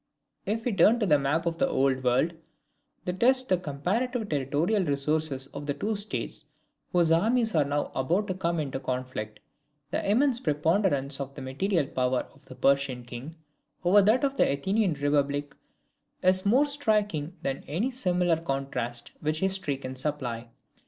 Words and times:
If 0.47 0.65
we 0.65 0.73
turn 0.73 0.99
to 0.99 1.05
the 1.05 1.19
map 1.19 1.45
of 1.45 1.59
the 1.59 1.67
old 1.69 2.03
world, 2.03 2.33
to 3.05 3.13
test 3.13 3.49
the 3.49 3.57
comparative 3.59 4.29
territorial 4.29 4.83
resources 4.83 5.45
of 5.53 5.67
the 5.67 5.75
two 5.75 5.95
states 5.95 6.45
whose 6.91 7.11
armies 7.11 7.53
were 7.53 7.65
now 7.65 7.91
about 7.93 8.25
to 8.29 8.33
come 8.33 8.59
into 8.59 8.79
conflict, 8.79 9.39
the 9.91 10.03
immense 10.09 10.39
preponderance 10.39 11.19
of 11.19 11.35
the 11.35 11.43
material 11.43 11.85
power 11.85 12.27
of 12.33 12.45
the 12.45 12.55
Persian 12.55 13.05
king 13.05 13.35
over 13.83 14.01
that 14.01 14.23
of 14.23 14.37
the 14.37 14.51
Athenian 14.51 14.93
republic 14.93 15.53
is 16.23 16.47
more 16.47 16.65
striking 16.65 17.35
than 17.43 17.63
any 17.67 17.91
similar 17.91 18.37
contrast 18.41 19.11
which 19.19 19.41
history 19.41 19.77
can 19.77 19.95
supply. 19.95 20.49